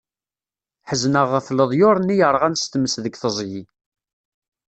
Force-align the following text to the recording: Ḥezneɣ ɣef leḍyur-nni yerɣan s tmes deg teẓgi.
Ḥezneɣ 0.89 1.27
ɣef 1.33 1.47
leḍyur-nni 1.51 2.15
yerɣan 2.19 2.55
s 2.61 2.63
tmes 2.65 2.95
deg 3.03 3.15
teẓgi. 3.17 3.61